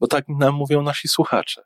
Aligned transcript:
bo 0.00 0.06
tak 0.06 0.24
nam 0.28 0.54
mówią 0.54 0.82
nasi 0.82 1.08
słuchacze. 1.08 1.62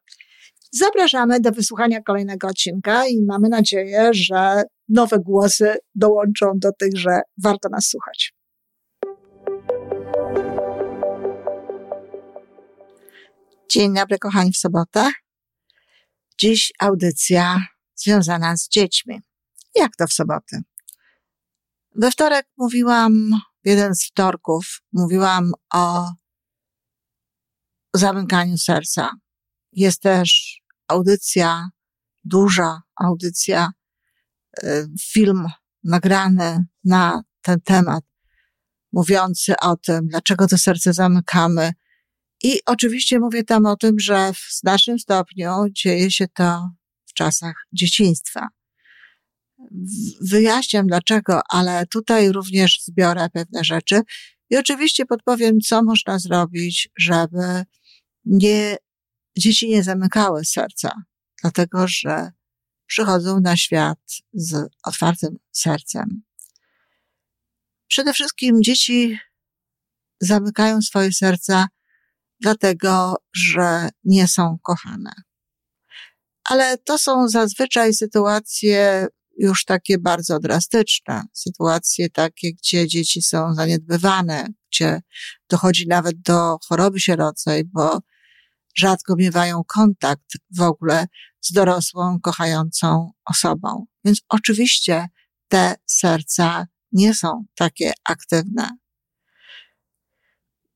Zapraszamy 0.72 1.40
do 1.40 1.52
wysłuchania 1.52 2.02
kolejnego 2.02 2.48
odcinka 2.48 3.06
i 3.06 3.22
mamy 3.22 3.48
nadzieję, 3.48 4.10
że 4.12 4.62
nowe 4.88 5.18
głosy 5.18 5.76
dołączą 5.94 6.52
do 6.54 6.72
tych, 6.72 6.96
że 6.96 7.20
warto 7.42 7.68
nas 7.68 7.86
słuchać. 7.86 8.34
Dzień 13.70 13.94
dobry, 13.94 14.18
kochani, 14.18 14.52
w 14.52 14.56
sobotę. 14.56 15.10
Dziś 16.38 16.72
audycja 16.78 17.66
związana 17.94 18.56
z 18.56 18.68
dziećmi. 18.68 19.20
Jak 19.74 19.96
to 19.96 20.06
w 20.06 20.12
sobotę? 20.12 20.62
We 21.94 22.10
wtorek 22.10 22.46
mówiłam, 22.56 23.30
jeden 23.64 23.94
z 23.94 24.06
wtorków, 24.06 24.64
mówiłam 24.92 25.52
o 25.74 26.10
zamykaniu 27.94 28.58
serca. 28.58 29.10
Jest 29.72 30.02
też 30.02 30.60
audycja, 30.88 31.68
duża 32.24 32.82
audycja, 32.96 33.72
y, 34.64 34.88
film 35.00 35.46
nagrany 35.84 36.64
na 36.84 37.22
ten 37.42 37.60
temat, 37.60 38.04
mówiący 38.92 39.54
o 39.62 39.76
tym, 39.76 40.08
dlaczego 40.08 40.46
to 40.46 40.58
serce 40.58 40.92
zamykamy. 40.92 41.72
I 42.42 42.60
oczywiście 42.66 43.20
mówię 43.20 43.44
tam 43.44 43.66
o 43.66 43.76
tym, 43.76 44.00
że 44.00 44.32
w 44.32 44.54
znacznym 44.60 44.98
stopniu 44.98 45.50
dzieje 45.70 46.10
się 46.10 46.28
to 46.28 46.70
w 47.06 47.12
czasach 47.12 47.54
dzieciństwa. 47.72 48.48
Wyjaśniam 50.20 50.86
dlaczego, 50.86 51.40
ale 51.48 51.86
tutaj 51.86 52.32
również 52.32 52.80
zbiorę 52.82 53.28
pewne 53.32 53.64
rzeczy 53.64 54.00
i 54.50 54.56
oczywiście 54.56 55.06
podpowiem, 55.06 55.60
co 55.60 55.82
można 55.82 56.18
zrobić, 56.18 56.88
żeby 56.98 57.64
nie, 58.24 58.76
dzieci 59.38 59.68
nie 59.68 59.82
zamykały 59.82 60.44
serca, 60.44 61.02
dlatego 61.42 61.88
że 61.88 62.32
przychodzą 62.86 63.40
na 63.40 63.56
świat 63.56 63.98
z 64.32 64.68
otwartym 64.84 65.36
sercem. 65.52 66.22
Przede 67.88 68.12
wszystkim 68.12 68.62
dzieci 68.62 69.18
zamykają 70.20 70.82
swoje 70.82 71.12
serca 71.12 71.66
dlatego, 72.40 73.16
że 73.34 73.88
nie 74.04 74.28
są 74.28 74.58
kochane. 74.62 75.12
Ale 76.44 76.78
to 76.78 76.98
są 76.98 77.28
zazwyczaj 77.28 77.94
sytuacje 77.94 79.06
już 79.38 79.64
takie 79.64 79.98
bardzo 79.98 80.38
drastyczne, 80.38 81.22
sytuacje 81.32 82.10
takie, 82.10 82.52
gdzie 82.52 82.88
dzieci 82.88 83.22
są 83.22 83.54
zaniedbywane, 83.54 84.46
gdzie 84.72 85.00
dochodzi 85.48 85.88
nawet 85.88 86.20
do 86.20 86.58
choroby 86.68 87.00
sierocej, 87.00 87.64
bo 87.64 88.00
rzadko 88.74 89.16
miewają 89.16 89.62
kontakt 89.66 90.32
w 90.56 90.60
ogóle 90.60 91.06
z 91.40 91.52
dorosłą, 91.52 92.20
kochającą 92.20 93.12
osobą. 93.24 93.86
Więc 94.04 94.20
oczywiście 94.28 95.08
te 95.48 95.74
serca 95.86 96.66
nie 96.92 97.14
są 97.14 97.44
takie 97.54 97.92
aktywne. 98.04 98.70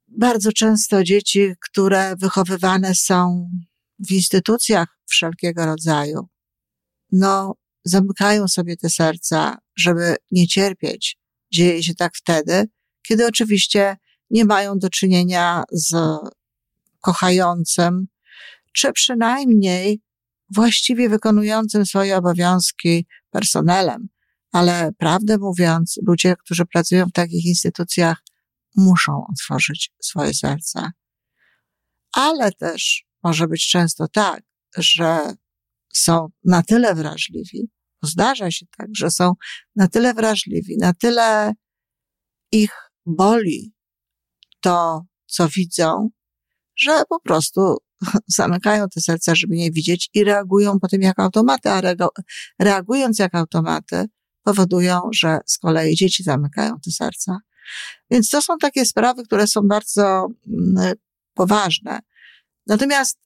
Bardzo 0.09 0.53
często 0.53 1.05
dzieci, 1.05 1.53
które 1.61 2.17
wychowywane 2.17 2.95
są 2.95 3.51
w 3.99 4.13
instytucjach 4.13 4.89
wszelkiego 5.07 5.67
rodzaju, 5.67 6.29
no, 7.13 7.55
zamykają 7.85 8.49
sobie 8.49 8.77
te 8.77 8.91
serca, 8.91 9.59
żeby 9.77 10.17
nie 10.31 10.47
cierpieć. 10.47 11.19
Dzieje 11.53 11.83
się 11.83 11.95
tak 11.95 12.17
wtedy, 12.17 12.65
kiedy 13.03 13.27
oczywiście 13.27 13.97
nie 14.31 14.45
mają 14.45 14.79
do 14.79 14.91
czynienia 14.91 15.63
z 15.73 15.95
kochającym, 17.07 18.07
czy 18.73 18.93
przynajmniej 18.93 20.01
właściwie 20.55 21.09
wykonującym 21.09 21.87
swoje 21.87 22.17
obowiązki 22.17 23.07
personelem. 23.31 24.09
Ale 24.53 24.91
prawdę 24.99 25.39
mówiąc, 25.39 25.99
ludzie, 26.07 26.35
którzy 26.45 26.67
pracują 26.67 27.07
w 27.07 27.13
takich 27.13 27.45
instytucjach, 27.45 28.23
muszą 28.77 29.27
otworzyć 29.33 29.93
swoje 30.03 30.35
serca. 30.35 30.93
Ale 32.13 32.53
też 32.53 33.05
może 33.23 33.47
być 33.47 33.69
często 33.69 34.09
tak, 34.09 34.43
że 34.77 35.35
są 35.95 36.29
na 36.45 36.63
tyle 36.63 36.95
wrażliwi, 36.95 37.69
zdarza 38.03 38.51
się 38.51 38.67
tak, 38.79 38.89
że 38.97 39.11
są 39.11 39.33
na 39.77 39.89
tyle 39.89 40.15
wrażliwi, 40.15 40.77
na 40.79 40.93
tyle 40.93 41.53
ich 42.53 42.73
boli 43.07 43.73
to, 44.61 45.03
co 45.27 45.49
widzą, 45.49 46.11
że 46.77 47.03
po 47.09 47.21
prostu 47.21 47.77
zamykają 48.39 48.89
te 48.89 49.01
serca, 49.01 49.35
żeby 49.35 49.57
nie 49.57 49.71
widzieć 49.71 50.11
i 50.15 50.25
reagują 50.25 50.81
potem 50.81 51.03
jak 51.03 51.19
automaty, 51.19 51.71
a 51.71 51.81
reagując 52.59 53.19
jak 53.19 53.35
automaty 53.35 54.07
powodują, 54.43 55.01
że 55.15 55.39
z 55.47 55.59
kolei 55.59 55.95
dzieci 55.95 56.23
zamykają 56.23 56.81
te 56.85 56.91
serca. 56.91 57.39
Więc 58.11 58.31
to 58.31 58.43
są 58.43 58.59
takie 58.59 58.85
sprawy, 58.85 59.25
które 59.25 59.47
są 59.47 59.61
bardzo 59.63 60.29
mm, 60.47 60.95
poważne. 61.35 62.01
Natomiast 62.67 63.19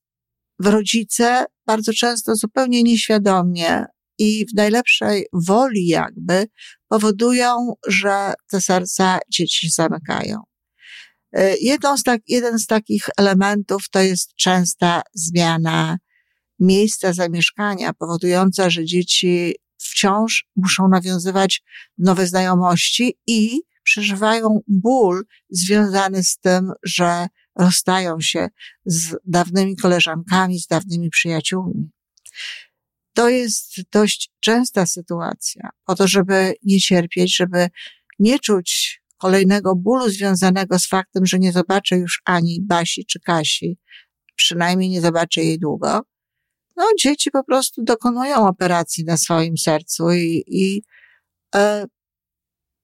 rodzice 0.60 1.44
bardzo 1.66 1.92
często 1.92 2.36
zupełnie 2.36 2.82
nieświadomie 2.82 3.84
i 4.18 4.46
w 4.46 4.54
najlepszej 4.56 5.26
woli 5.32 5.86
jakby 5.86 6.46
powodują, 6.88 7.74
że 7.88 8.34
te 8.50 8.60
serca 8.60 9.18
dzieci 9.32 9.70
zamykają. 9.70 10.49
E, 11.32 11.56
jedną 11.56 11.96
z 11.96 12.02
tak, 12.02 12.20
jeden 12.28 12.58
z 12.58 12.66
takich 12.66 13.04
elementów 13.16 13.88
to 13.90 14.00
jest 14.00 14.34
częsta 14.34 15.02
zmiana 15.14 15.98
miejsca 16.58 17.12
zamieszkania, 17.12 17.92
powodująca, 17.92 18.70
że 18.70 18.84
dzieci 18.84 19.54
wciąż 19.78 20.46
muszą 20.56 20.88
nawiązywać 20.88 21.62
nowe 21.98 22.26
znajomości 22.26 23.18
i 23.26 23.60
przeżywają 23.82 24.60
ból 24.68 25.24
związany 25.50 26.24
z 26.24 26.38
tym, 26.38 26.72
że 26.82 27.26
rozstają 27.58 28.20
się 28.20 28.48
z 28.84 29.16
dawnymi 29.24 29.76
koleżankami, 29.76 30.60
z 30.60 30.66
dawnymi 30.66 31.10
przyjaciółmi. 31.10 31.90
To 33.14 33.28
jest 33.28 33.74
dość 33.92 34.30
częsta 34.40 34.86
sytuacja, 34.86 35.70
po 35.84 35.94
to, 35.94 36.08
żeby 36.08 36.54
nie 36.62 36.80
cierpieć, 36.80 37.36
żeby 37.36 37.68
nie 38.18 38.38
czuć 38.38 38.99
kolejnego 39.20 39.76
bólu 39.76 40.08
związanego 40.08 40.78
z 40.78 40.86
faktem, 40.86 41.26
że 41.26 41.38
nie 41.38 41.52
zobaczę 41.52 41.96
już 41.96 42.22
ani 42.24 42.60
Basi 42.62 43.06
czy 43.06 43.20
Kasi, 43.20 43.78
przynajmniej 44.36 44.90
nie 44.90 45.00
zobaczę 45.00 45.40
jej 45.44 45.58
długo, 45.58 46.00
no 46.76 46.84
dzieci 46.98 47.30
po 47.30 47.44
prostu 47.44 47.82
dokonują 47.84 48.48
operacji 48.48 49.04
na 49.04 49.16
swoim 49.16 49.58
sercu 49.58 50.12
i, 50.12 50.44
i 50.46 50.82
e, 51.54 51.86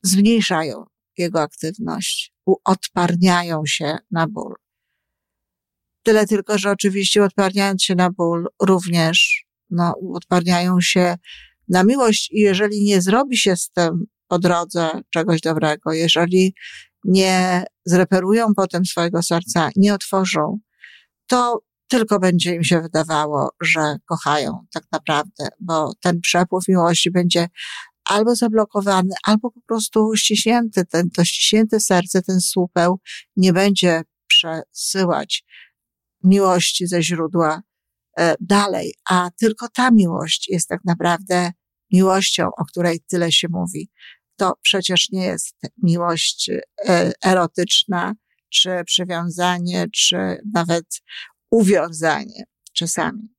zmniejszają 0.02 0.84
jego 1.18 1.42
aktywność, 1.42 2.32
odparniają 2.64 3.62
się 3.66 3.98
na 4.10 4.26
ból. 4.26 4.54
Tyle 6.02 6.26
tylko, 6.26 6.58
że 6.58 6.70
oczywiście 6.70 7.24
odparniając 7.24 7.82
się 7.82 7.94
na 7.94 8.10
ból, 8.10 8.46
również 8.62 9.46
no, 9.70 9.94
odparniają 10.14 10.80
się 10.80 11.16
na 11.68 11.84
miłość 11.84 12.30
i 12.32 12.38
jeżeli 12.38 12.84
nie 12.84 13.02
zrobi 13.02 13.36
się 13.36 13.56
z 13.56 13.70
tym 13.70 14.06
po 14.28 14.38
drodze 14.38 14.90
czegoś 15.11 15.40
dobrego. 15.40 15.93
Jeżeli 15.93 16.55
nie 17.05 17.64
zreperują 17.84 18.55
potem 18.56 18.84
swojego 18.84 19.23
serca, 19.23 19.70
nie 19.76 19.94
otworzą, 19.94 20.58
to 21.26 21.61
tylko 21.88 22.19
będzie 22.19 22.55
im 22.55 22.64
się 22.64 22.81
wydawało, 22.81 23.50
że 23.61 23.96
kochają 24.05 24.67
tak 24.73 24.84
naprawdę, 24.93 25.49
bo 25.61 25.93
ten 26.00 26.20
przepływ 26.20 26.69
miłości 26.69 27.11
będzie 27.11 27.49
albo 28.05 28.34
zablokowany, 28.34 29.14
albo 29.25 29.50
po 29.50 29.61
prostu 29.61 30.17
ściśnięty. 30.17 30.84
Ten, 30.84 31.11
to 31.11 31.25
ściśnięte 31.25 31.81
serce, 31.81 32.22
ten 32.22 32.40
słupeł 32.40 33.00
nie 33.37 33.52
będzie 33.52 34.02
przesyłać 34.26 35.44
miłości 36.25 36.87
ze 36.87 37.02
źródła 37.02 37.62
e, 38.19 38.34
dalej, 38.40 38.94
a 39.11 39.31
tylko 39.40 39.69
ta 39.69 39.90
miłość 39.90 40.49
jest 40.49 40.69
tak 40.69 40.81
naprawdę 40.84 41.52
miłością, 41.93 42.49
o 42.58 42.64
której 42.64 43.00
tyle 43.00 43.32
się 43.32 43.49
mówi. 43.50 43.90
To 44.36 44.58
przecież 44.62 45.10
nie 45.10 45.24
jest 45.24 45.56
miłość 45.82 46.50
e, 46.50 47.12
erotyczna, 47.24 48.14
czy 48.48 48.70
przywiązanie, 48.86 49.86
czy 49.94 50.16
nawet 50.54 50.84
uwiązanie 51.50 52.44
czasami. 52.72 53.36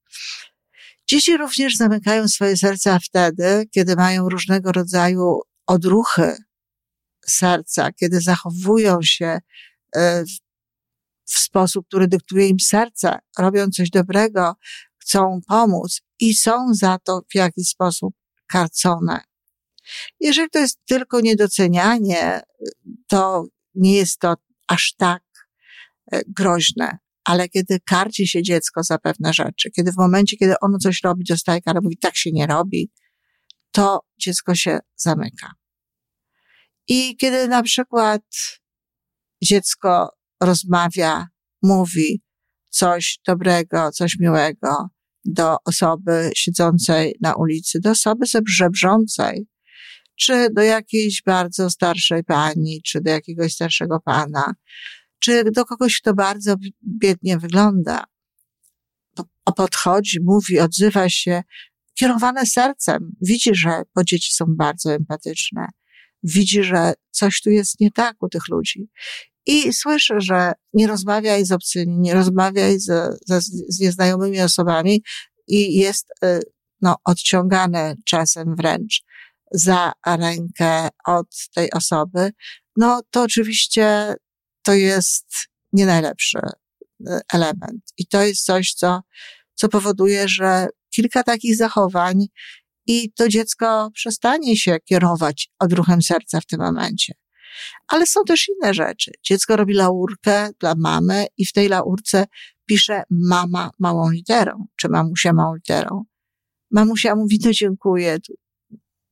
Dzieci 1.09 1.37
również 1.37 1.75
zamykają 1.75 2.27
swoje 2.27 2.57
serca 2.57 2.99
wtedy, 2.99 3.65
kiedy 3.71 3.95
mają 3.95 4.29
różnego 4.29 4.71
rodzaju 4.71 5.39
odruchy 5.67 6.37
serca, 7.27 7.91
kiedy 7.91 8.21
zachowują 8.21 8.99
się 9.01 9.39
e, 9.95 10.23
w 11.25 11.39
sposób, 11.39 11.87
który 11.87 12.07
dyktuje 12.07 12.47
im 12.47 12.59
serce, 12.59 13.19
robią 13.37 13.69
coś 13.69 13.89
dobrego, 13.89 14.53
chcą 14.97 15.39
pomóc 15.47 16.01
i 16.19 16.33
są 16.33 16.73
za 16.73 16.97
to 17.03 17.21
w 17.31 17.35
jakiś 17.35 17.67
sposób 17.67 18.13
karcone. 18.47 19.21
Jeżeli 20.19 20.49
to 20.49 20.59
jest 20.59 20.79
tylko 20.85 21.21
niedocenianie, 21.21 22.41
to 23.07 23.45
nie 23.75 23.95
jest 23.95 24.19
to 24.19 24.35
aż 24.67 24.93
tak 24.97 25.23
e, 26.11 26.21
groźne. 26.27 26.97
Ale 27.23 27.49
kiedy 27.49 27.79
karci 27.79 28.27
się 28.27 28.43
dziecko 28.43 28.83
za 28.83 28.97
pewne 28.97 29.33
rzeczy, 29.33 29.69
kiedy 29.75 29.91
w 29.91 29.97
momencie, 29.97 30.37
kiedy 30.37 30.53
ono 30.61 30.77
coś 30.77 30.99
robi, 31.03 31.23
dostaje 31.29 31.61
karę, 31.61 31.79
mówi, 31.83 31.97
tak 31.97 32.15
się 32.15 32.31
nie 32.33 32.47
robi, 32.47 32.91
to 33.71 33.99
dziecko 34.19 34.55
się 34.55 34.79
zamyka. 34.95 35.51
I 36.87 37.17
kiedy 37.17 37.47
na 37.47 37.63
przykład 37.63 38.21
dziecko 39.43 40.09
rozmawia, 40.41 41.27
mówi 41.63 42.21
coś 42.69 43.19
dobrego, 43.27 43.91
coś 43.91 44.15
miłego 44.19 44.87
do 45.25 45.57
osoby 45.65 46.31
siedzącej 46.35 47.15
na 47.21 47.35
ulicy, 47.35 47.79
do 47.79 47.89
osoby 47.91 48.25
żebrzącej, 48.47 49.47
czy 50.19 50.49
do 50.53 50.61
jakiejś 50.61 51.21
bardzo 51.25 51.69
starszej 51.69 52.23
pani, 52.23 52.81
czy 52.85 53.01
do 53.01 53.11
jakiegoś 53.11 53.53
starszego 53.53 53.99
pana, 53.99 54.53
czy 55.19 55.43
do 55.51 55.65
kogoś, 55.65 56.01
kto 56.01 56.13
bardzo 56.13 56.55
biednie 56.83 57.37
wygląda. 57.37 58.03
Podchodzi, 59.55 60.19
mówi, 60.23 60.59
odzywa 60.59 61.09
się, 61.09 61.43
kierowane 61.93 62.45
sercem. 62.45 63.11
Widzi, 63.21 63.55
że 63.55 63.81
bo 63.95 64.03
dzieci 64.03 64.33
są 64.33 64.45
bardzo 64.47 64.93
empatyczne. 64.93 65.67
Widzi, 66.23 66.63
że 66.63 66.93
coś 67.11 67.41
tu 67.41 67.49
jest 67.49 67.79
nie 67.79 67.91
tak 67.91 68.23
u 68.23 68.29
tych 68.29 68.47
ludzi. 68.49 68.89
I 69.45 69.73
słyszy, 69.73 70.13
że 70.17 70.51
nie 70.73 70.87
rozmawiaj 70.87 71.45
z 71.45 71.51
obcymi, 71.51 71.99
nie 71.99 72.13
rozmawiaj 72.13 72.79
z, 72.79 73.19
z, 73.27 73.45
z 73.69 73.79
nieznajomymi 73.79 74.41
osobami 74.41 75.03
i 75.47 75.73
jest 75.73 76.09
y, 76.23 76.39
no, 76.81 76.95
odciągane 77.03 77.95
czasem 78.05 78.55
wręcz 78.55 79.03
za 79.51 79.93
rękę 80.05 80.89
od 81.05 81.27
tej 81.53 81.71
osoby, 81.71 82.31
no 82.77 83.01
to 83.11 83.21
oczywiście 83.21 84.15
to 84.61 84.73
jest 84.73 85.27
nie 85.73 85.85
najlepszy 85.85 86.39
e, 87.07 87.19
element. 87.33 87.93
I 87.97 88.07
to 88.07 88.23
jest 88.23 88.45
coś, 88.45 88.73
co, 88.73 89.01
co 89.55 89.69
powoduje, 89.69 90.27
że 90.27 90.67
kilka 90.89 91.23
takich 91.23 91.55
zachowań 91.55 92.25
i 92.85 93.11
to 93.11 93.27
dziecko 93.27 93.89
przestanie 93.93 94.57
się 94.57 94.77
kierować 94.85 95.49
odruchem 95.59 96.01
serca 96.01 96.41
w 96.41 96.45
tym 96.45 96.59
momencie. 96.59 97.13
Ale 97.87 98.05
są 98.05 98.23
też 98.23 98.49
inne 98.49 98.73
rzeczy. 98.73 99.11
Dziecko 99.23 99.55
robi 99.55 99.73
laurkę 99.73 100.49
dla 100.59 100.73
mamy 100.77 101.25
i 101.37 101.45
w 101.45 101.53
tej 101.53 101.69
laurce 101.69 102.25
pisze 102.65 103.03
mama 103.09 103.71
małą 103.79 104.09
literą, 104.11 104.65
czy 104.75 104.89
mamusia 104.89 105.33
małą 105.33 105.55
literą. 105.55 106.03
Mamusia 106.71 107.15
mówi, 107.15 107.39
no 107.45 107.51
dziękuję, 107.51 108.17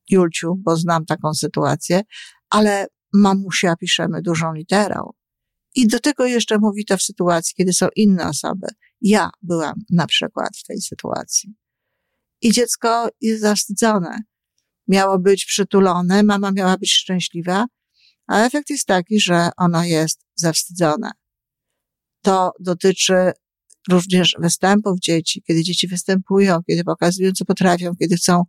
Julciu, 0.09 0.55
bo 0.57 0.77
znam 0.77 1.05
taką 1.05 1.33
sytuację, 1.33 2.01
ale 2.49 2.87
mamusia 3.13 3.75
piszemy 3.75 4.21
dużą 4.21 4.53
literą. 4.53 5.11
I 5.75 5.87
do 5.87 5.99
tego 5.99 6.25
jeszcze 6.25 6.57
mówi 6.57 6.85
to 6.85 6.97
w 6.97 7.01
sytuacji, 7.01 7.53
kiedy 7.55 7.73
są 7.73 7.87
inne 7.95 8.27
osoby. 8.29 8.67
Ja 9.01 9.29
byłam 9.41 9.73
na 9.89 10.07
przykład 10.07 10.57
w 10.57 10.63
tej 10.63 10.81
sytuacji. 10.81 11.55
I 12.41 12.51
dziecko 12.51 13.09
jest 13.21 13.41
zawstydzone. 13.41 14.19
Miało 14.87 15.19
być 15.19 15.45
przytulone, 15.45 16.23
mama 16.23 16.51
miała 16.51 16.77
być 16.77 16.93
szczęśliwa, 16.93 17.65
a 18.27 18.45
efekt 18.45 18.69
jest 18.69 18.85
taki, 18.85 19.19
że 19.19 19.49
ono 19.57 19.83
jest 19.83 20.25
zawstydzone. 20.35 21.11
To 22.21 22.51
dotyczy 22.59 23.31
również 23.89 24.35
występów 24.39 24.99
dzieci, 24.99 25.43
kiedy 25.47 25.63
dzieci 25.63 25.87
występują, 25.87 26.59
kiedy 26.67 26.83
pokazują, 26.83 27.31
co 27.31 27.45
potrafią, 27.45 27.95
kiedy 27.95 28.15
chcą 28.15 28.43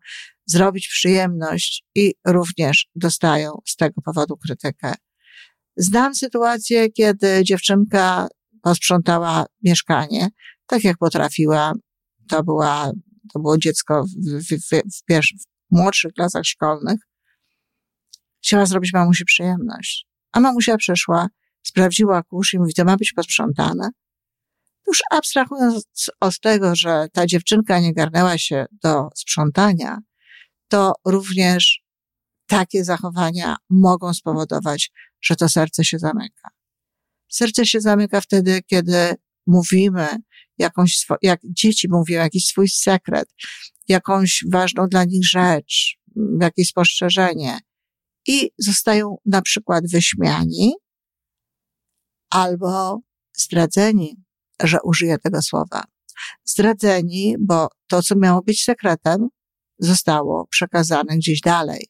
zrobić 0.46 0.88
przyjemność 0.88 1.84
i 1.94 2.14
również 2.26 2.87
dostają 2.94 3.60
z 3.66 3.76
tego 3.76 4.02
powodu 4.02 4.37
krytykę. 4.37 4.94
Znam 5.76 6.14
sytuację, 6.14 6.90
kiedy 6.90 7.44
dziewczynka 7.44 8.28
posprzątała 8.62 9.46
mieszkanie, 9.62 10.28
tak 10.66 10.84
jak 10.84 10.98
potrafiła. 10.98 11.72
To 12.28 12.44
była, 12.44 12.90
to 13.32 13.40
było 13.40 13.58
dziecko 13.58 14.04
w, 14.04 14.08
w, 14.08 14.48
w, 14.48 14.70
w, 14.70 15.20
w 15.20 15.46
młodszych 15.70 16.12
klasach 16.12 16.44
szkolnych. 16.44 17.00
Chciała 18.43 18.66
zrobić 18.66 18.93
mamusi 18.93 19.25
przyjemność. 19.25 20.06
A 20.32 20.40
mamusia 20.40 20.76
przyszła, 20.76 21.28
sprawdziła 21.62 22.22
kurz 22.22 22.54
i 22.54 22.58
mówi, 22.58 22.75
to 22.75 22.84
ma 22.84 22.96
być 22.96 23.12
posprzątane. 23.12 23.90
Już 24.87 25.00
abstrahując 25.10 25.84
od 26.20 26.40
tego, 26.40 26.76
że 26.76 27.06
ta 27.12 27.26
dziewczynka 27.26 27.81
nie 27.81 27.94
garnęła 27.94 28.38
się 28.38 28.66
do 28.82 29.08
sprzątania, 29.14 29.98
to 30.68 30.92
również 31.04 31.80
takie 32.46 32.84
zachowania 32.84 33.56
mogą 33.70 34.14
spowodować, 34.14 34.90
że 35.22 35.36
to 35.36 35.48
serce 35.48 35.84
się 35.84 35.98
zamyka. 35.98 36.48
Serce 37.28 37.66
się 37.66 37.80
zamyka 37.80 38.20
wtedy, 38.20 38.62
kiedy 38.62 39.14
mówimy 39.46 40.08
jakąś, 40.58 41.06
jak 41.22 41.41
dzieci 41.44 41.88
mówią, 41.91 42.19
jakiś 42.19 42.44
swój 42.44 42.69
sekret, 42.69 43.29
jakąś 43.88 44.44
ważną 44.52 44.88
dla 44.88 45.05
nich 45.05 45.26
rzecz, 45.29 45.98
jakieś 46.41 46.69
spostrzeżenie 46.69 47.58
i 48.26 48.50
zostają 48.58 49.17
na 49.24 49.43
przykład 49.43 49.84
wyśmiani 49.93 50.74
albo 52.31 53.00
zdradzeni, 53.36 54.17
że 54.62 54.79
użyję 54.84 55.19
tego 55.19 55.43
słowa. 55.43 55.84
Zdradzeni, 56.44 57.36
bo 57.41 57.69
to, 57.86 58.02
co 58.02 58.17
miało 58.17 58.43
być 58.43 58.64
sekretem, 58.64 59.29
zostało 59.78 60.46
przekazane 60.50 61.16
gdzieś 61.16 61.40
dalej. 61.40 61.86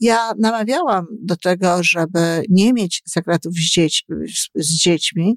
Ja 0.00 0.32
namawiałam 0.38 1.06
do 1.22 1.36
tego, 1.36 1.78
żeby 1.82 2.42
nie 2.48 2.72
mieć 2.72 3.02
sekretów 3.06 3.54
z, 3.54 3.72
dzieć, 3.72 4.06
z 4.54 4.82
dziećmi, 4.82 5.34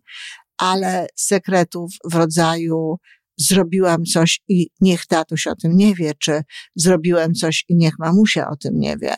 ale 0.57 1.07
sekretów 1.15 1.91
w 2.11 2.15
rodzaju 2.15 2.95
zrobiłam 3.37 4.03
coś 4.03 4.41
i 4.47 4.67
niech 4.81 5.05
tatuś 5.05 5.47
o 5.47 5.55
tym 5.55 5.77
nie 5.77 5.95
wie, 5.95 6.13
czy 6.19 6.41
zrobiłem 6.75 7.33
coś 7.33 7.65
i 7.69 7.75
niech 7.75 7.99
mamusia 7.99 8.49
o 8.49 8.55
tym 8.55 8.79
nie 8.79 8.97
wie. 8.97 9.15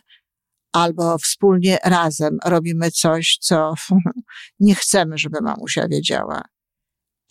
Albo 0.74 1.18
wspólnie 1.18 1.78
razem 1.84 2.38
robimy 2.46 2.92
coś, 2.92 3.38
co 3.42 3.74
nie 4.60 4.76
chcemy, 4.76 5.18
żeby 5.18 5.42
mamusia 5.42 5.88
wiedziała. 5.88 6.42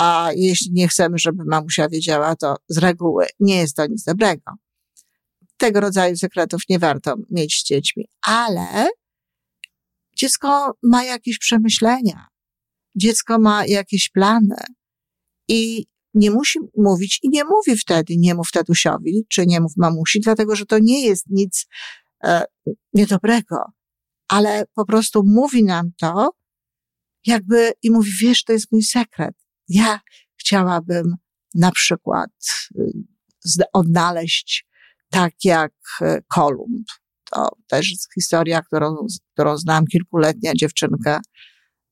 A 0.00 0.30
jeśli 0.36 0.72
nie 0.72 0.88
chcemy, 0.88 1.18
żeby 1.18 1.44
mamusia 1.46 1.88
wiedziała, 1.88 2.36
to 2.36 2.56
z 2.68 2.78
reguły 2.78 3.26
nie 3.40 3.56
jest 3.56 3.76
to 3.76 3.86
nic 3.86 4.04
dobrego 4.04 4.42
tego 5.62 5.80
rodzaju 5.80 6.16
sekretów 6.16 6.62
nie 6.68 6.78
warto 6.78 7.14
mieć 7.30 7.60
z 7.60 7.64
dziećmi, 7.64 8.04
ale 8.26 8.88
dziecko 10.16 10.72
ma 10.82 11.04
jakieś 11.04 11.38
przemyślenia, 11.38 12.26
dziecko 12.96 13.38
ma 13.38 13.66
jakieś 13.66 14.08
plany. 14.08 14.56
I 15.48 15.86
nie 16.14 16.30
musi 16.30 16.58
mówić 16.76 17.18
i 17.22 17.28
nie 17.28 17.44
mówi 17.44 17.76
wtedy, 17.76 18.14
nie 18.18 18.34
mów 18.34 18.50
tatusiowi, 18.52 19.26
czy 19.28 19.46
nie 19.46 19.60
mów 19.60 19.72
mamusi, 19.76 20.20
dlatego 20.20 20.56
że 20.56 20.66
to 20.66 20.78
nie 20.78 21.06
jest 21.06 21.24
nic 21.30 21.66
e, 22.24 22.44
niedobrego, 22.92 23.56
ale 24.28 24.64
po 24.74 24.84
prostu 24.84 25.22
mówi 25.24 25.64
nam 25.64 25.90
to, 26.00 26.30
jakby 27.26 27.72
i 27.82 27.90
mówi, 27.90 28.10
wiesz, 28.20 28.44
to 28.44 28.52
jest 28.52 28.72
mój 28.72 28.82
sekret. 28.82 29.34
Ja 29.68 30.00
chciałabym 30.36 31.16
na 31.54 31.70
przykład 31.72 32.30
y, 32.78 33.64
odnaleźć 33.72 34.66
tak 35.12 35.32
jak 35.44 35.72
e, 36.00 36.18
Kolumb. 36.34 36.86
To 37.30 37.48
też 37.68 37.90
jest 37.90 38.14
historia, 38.14 38.62
którą, 38.62 38.96
którą 39.32 39.56
znam, 39.56 39.86
kilkuletnia 39.86 40.52
dziewczynka 40.56 41.20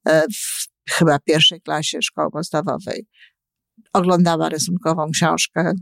e, 0.09 0.23
w 0.23 0.69
chyba 0.91 1.19
pierwszej 1.19 1.61
klasie 1.61 2.03
szkoły 2.03 2.31
podstawowej. 2.31 3.07
oglądała 3.93 4.49
rysunkową 4.49 5.11
książkę, 5.11 5.73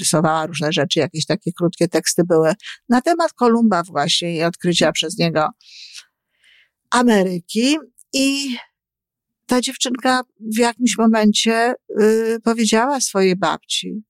rysowała 0.00 0.46
różne 0.46 0.72
rzeczy, 0.72 1.00
jakieś 1.00 1.26
takie 1.26 1.52
krótkie 1.52 1.88
teksty 1.88 2.22
były 2.24 2.52
na 2.88 3.00
temat 3.00 3.32
Kolumba 3.32 3.82
właśnie 3.82 4.36
i 4.36 4.42
odkrycia 4.42 4.92
przez 4.92 5.18
niego 5.18 5.48
Ameryki. 6.90 7.76
I 8.12 8.56
ta 9.48 9.60
dziewczynka 9.60 10.22
w 10.40 10.58
jakimś 10.58 10.98
momencie 10.98 11.74
y, 12.00 12.38
powiedziała 12.44 13.00
swojej 13.00 13.36
babci, 13.36 14.02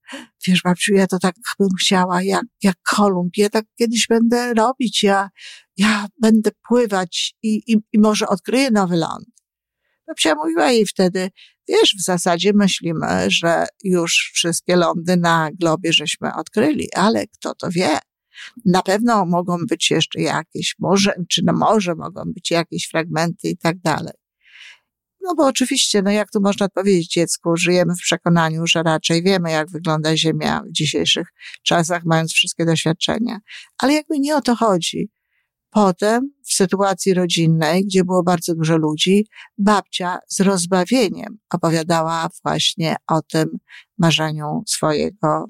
wiesz 0.47 0.61
babciu, 0.61 0.93
ja 0.93 1.07
to 1.07 1.19
tak 1.19 1.35
bym 1.59 1.69
chciała, 1.81 2.23
jak, 2.23 2.43
jak 2.63 2.75
Kolumb, 2.95 3.37
ja 3.37 3.49
tak 3.49 3.65
kiedyś 3.75 4.07
będę 4.07 4.53
robić, 4.53 5.03
ja, 5.03 5.29
ja 5.77 6.07
będę 6.21 6.51
pływać 6.67 7.35
i, 7.43 7.61
i, 7.67 7.77
i 7.93 7.99
może 7.99 8.27
odkryję 8.27 8.71
nowy 8.71 8.95
ląd. 8.95 9.25
Babcia 10.07 10.35
mówiła 10.35 10.71
jej 10.71 10.85
wtedy, 10.85 11.29
wiesz, 11.67 11.95
w 11.99 12.03
zasadzie 12.03 12.51
myślimy, 12.55 13.07
że 13.27 13.65
już 13.83 14.31
wszystkie 14.33 14.75
lądy 14.75 15.17
na 15.17 15.49
globie 15.59 15.93
żeśmy 15.93 16.35
odkryli, 16.35 16.93
ale 16.93 17.27
kto 17.27 17.55
to 17.55 17.69
wie? 17.69 17.99
Na 18.65 18.81
pewno 18.81 19.25
mogą 19.25 19.57
być 19.69 19.91
jeszcze 19.91 20.21
jakieś, 20.21 20.75
może, 20.79 21.13
czy 21.29 21.43
na 21.43 21.53
morze 21.53 21.95
mogą 21.95 22.23
być 22.25 22.51
jakieś 22.51 22.87
fragmenty 22.87 23.47
i 23.47 23.57
tak 23.57 23.79
dalej. 23.79 24.18
No 25.21 25.35
bo 25.35 25.45
oczywiście, 25.45 26.01
no 26.01 26.11
jak 26.11 26.31
tu 26.31 26.41
można 26.41 26.65
odpowiedzieć 26.65 27.07
dziecku, 27.07 27.57
żyjemy 27.57 27.93
w 27.95 28.01
przekonaniu, 28.01 28.67
że 28.67 28.83
raczej 28.83 29.23
wiemy, 29.23 29.51
jak 29.51 29.69
wygląda 29.69 30.17
Ziemia 30.17 30.61
w 30.69 30.71
dzisiejszych 30.71 31.27
czasach, 31.63 32.01
mając 32.05 32.31
wszystkie 32.33 32.65
doświadczenia. 32.65 33.39
Ale 33.77 33.93
jakby 33.93 34.19
nie 34.19 34.35
o 34.35 34.41
to 34.41 34.55
chodzi. 34.55 35.09
Potem, 35.71 36.31
w 36.45 36.53
sytuacji 36.53 37.13
rodzinnej, 37.13 37.85
gdzie 37.85 38.03
było 38.03 38.23
bardzo 38.23 38.55
dużo 38.55 38.77
ludzi, 38.77 39.27
babcia 39.57 40.19
z 40.27 40.39
rozbawieniem 40.39 41.37
opowiadała 41.53 42.29
właśnie 42.43 42.95
o 43.07 43.21
tym 43.21 43.49
marzeniu 43.97 44.63
swojego, 44.67 45.45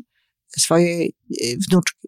swojej 0.58 1.16
y, 1.44 1.58
wnuczki. 1.70 2.08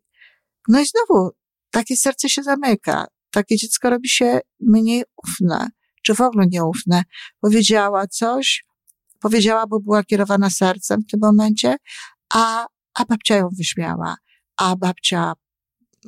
No 0.67 0.81
i 0.81 0.85
znowu, 0.85 1.29
takie 1.71 1.97
serce 1.97 2.29
się 2.29 2.43
zamyka. 2.43 3.07
Takie 3.31 3.57
dziecko 3.57 3.89
robi 3.89 4.09
się 4.09 4.39
mniej 4.59 5.03
ufne 5.23 5.69
czy 6.01 6.15
w 6.15 6.21
ogóle 6.21 6.45
nieufne, 6.47 7.03
powiedziała 7.41 8.07
coś, 8.07 8.63
powiedziała, 9.19 9.67
bo 9.67 9.79
była 9.79 10.03
kierowana 10.03 10.49
sercem 10.49 11.01
w 11.01 11.11
tym 11.11 11.19
momencie, 11.23 11.75
a, 12.33 12.67
a 12.93 13.05
babcia 13.05 13.35
ją 13.35 13.49
wyśmiała, 13.57 14.15
a 14.57 14.75
babcia 14.75 15.33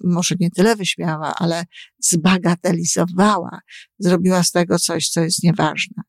może 0.03 0.35
nie 0.39 0.51
tyle 0.51 0.75
wyśmiała, 0.75 1.35
ale 1.35 1.63
zbagatelizowała, 2.00 3.59
zrobiła 4.00 4.43
z 4.43 4.51
tego 4.51 4.79
coś, 4.79 5.09
co 5.09 5.21
jest 5.21 5.43
nieważne. 5.43 6.03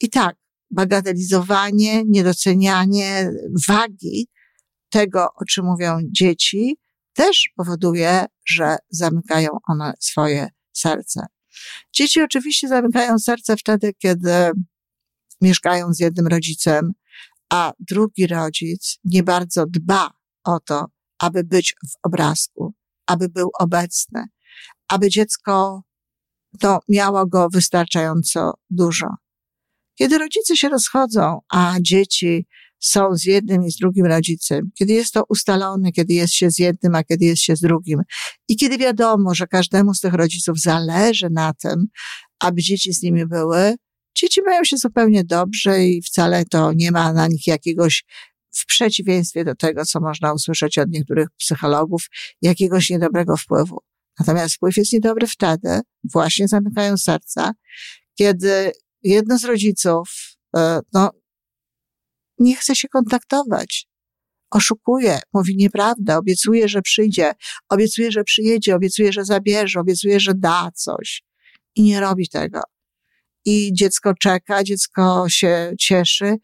I 0.00 0.10
tak, 0.10 0.36
bagatelizowanie, 0.70 2.02
niedocenianie 2.06 3.30
wagi 3.68 4.28
tego, 4.88 5.28
o 5.34 5.44
czym 5.44 5.64
mówią 5.64 5.98
dzieci, 6.10 6.76
też 7.12 7.50
powoduje, 7.56 8.24
że 8.46 8.76
zamykają 8.90 9.48
one 9.68 9.92
swoje 10.00 10.48
serce. 10.72 11.26
Dzieci 11.92 12.22
oczywiście 12.22 12.68
zamykają 12.68 13.18
serce 13.18 13.56
wtedy, 13.56 13.92
kiedy 13.98 14.50
mieszkają 15.40 15.92
z 15.92 16.00
jednym 16.00 16.26
rodzicem, 16.26 16.92
a 17.50 17.72
drugi 17.78 18.26
rodzic 18.26 18.98
nie 19.04 19.22
bardzo 19.22 19.66
dba 19.66 20.10
o 20.44 20.60
to, 20.60 20.86
aby 21.18 21.44
być 21.44 21.74
w 21.88 21.92
obrazku, 22.02 22.74
aby 23.06 23.28
był 23.28 23.50
obecny, 23.58 24.24
aby 24.88 25.08
dziecko 25.08 25.82
to 26.60 26.78
miało 26.88 27.26
go 27.26 27.48
wystarczająco 27.52 28.54
dużo. 28.70 29.06
Kiedy 29.94 30.18
rodzice 30.18 30.56
się 30.56 30.68
rozchodzą, 30.68 31.40
a 31.48 31.74
dzieci 31.80 32.46
są 32.86 33.16
z 33.16 33.24
jednym 33.24 33.64
i 33.64 33.70
z 33.70 33.76
drugim 33.76 34.06
rodzicem, 34.06 34.70
kiedy 34.78 34.92
jest 34.92 35.14
to 35.14 35.24
ustalone, 35.28 35.92
kiedy 35.92 36.14
jest 36.14 36.32
się 36.32 36.50
z 36.50 36.58
jednym, 36.58 36.94
a 36.94 37.04
kiedy 37.04 37.24
jest 37.24 37.42
się 37.42 37.56
z 37.56 37.60
drugim 37.60 38.00
i 38.48 38.56
kiedy 38.56 38.78
wiadomo, 38.78 39.34
że 39.34 39.46
każdemu 39.46 39.94
z 39.94 40.00
tych 40.00 40.14
rodziców 40.14 40.60
zależy 40.60 41.28
na 41.30 41.52
tym, 41.54 41.86
aby 42.40 42.62
dzieci 42.62 42.92
z 42.92 43.02
nimi 43.02 43.26
były, 43.26 43.74
dzieci 44.16 44.40
mają 44.42 44.64
się 44.64 44.76
zupełnie 44.76 45.24
dobrze 45.24 45.84
i 45.84 46.02
wcale 46.02 46.44
to 46.44 46.72
nie 46.72 46.90
ma 46.90 47.12
na 47.12 47.28
nich 47.28 47.46
jakiegoś 47.46 48.04
w 48.50 48.66
przeciwieństwie 48.66 49.44
do 49.44 49.54
tego, 49.54 49.84
co 49.84 50.00
można 50.00 50.32
usłyszeć 50.32 50.78
od 50.78 50.90
niektórych 50.90 51.28
psychologów, 51.38 52.06
jakiegoś 52.42 52.90
niedobrego 52.90 53.36
wpływu. 53.36 53.78
Natomiast 54.20 54.54
wpływ 54.54 54.76
jest 54.76 54.92
niedobry 54.92 55.26
wtedy, 55.26 55.80
właśnie 56.12 56.48
zamykają 56.48 56.96
serca, 56.96 57.52
kiedy 58.18 58.72
jedno 59.02 59.38
z 59.38 59.44
rodziców, 59.44 60.08
e, 60.56 60.80
no, 60.92 61.10
nie 62.38 62.56
chce 62.56 62.76
się 62.76 62.88
kontaktować. 62.88 63.86
Oszukuje, 64.50 65.20
mówi 65.32 65.56
nieprawdę, 65.56 66.16
obiecuje, 66.16 66.68
że 66.68 66.82
przyjdzie, 66.82 67.32
obiecuje, 67.68 68.12
że 68.12 68.24
przyjedzie, 68.24 68.76
obiecuje, 68.76 69.12
że 69.12 69.24
zabierze, 69.24 69.80
obiecuje, 69.80 70.20
że 70.20 70.34
da 70.34 70.70
coś 70.74 71.22
i 71.76 71.82
nie 71.82 72.00
robi 72.00 72.28
tego. 72.28 72.60
I 73.44 73.70
dziecko 73.72 74.14
czeka, 74.14 74.64
dziecko 74.64 75.26
się 75.28 75.72
cieszy, 75.80 76.36